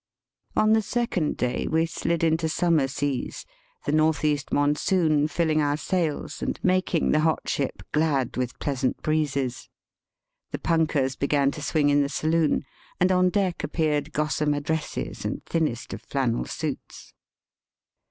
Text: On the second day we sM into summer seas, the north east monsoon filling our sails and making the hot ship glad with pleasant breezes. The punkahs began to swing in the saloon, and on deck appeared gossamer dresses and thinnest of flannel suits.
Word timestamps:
On 0.55 0.73
the 0.73 0.81
second 0.81 1.37
day 1.37 1.67
we 1.67 1.85
sM 1.85 2.21
into 2.23 2.49
summer 2.49 2.87
seas, 2.87 3.45
the 3.85 3.91
north 3.91 4.25
east 4.25 4.51
monsoon 4.51 5.27
filling 5.27 5.61
our 5.61 5.77
sails 5.77 6.41
and 6.41 6.59
making 6.63 7.11
the 7.11 7.19
hot 7.19 7.47
ship 7.47 7.83
glad 7.91 8.35
with 8.35 8.57
pleasant 8.57 8.99
breezes. 9.03 9.69
The 10.49 10.57
punkahs 10.57 11.15
began 11.15 11.51
to 11.51 11.61
swing 11.61 11.89
in 11.91 12.01
the 12.01 12.09
saloon, 12.09 12.65
and 12.99 13.11
on 13.11 13.29
deck 13.29 13.63
appeared 13.63 14.11
gossamer 14.11 14.59
dresses 14.61 15.23
and 15.23 15.45
thinnest 15.45 15.93
of 15.93 16.01
flannel 16.01 16.45
suits. 16.45 17.13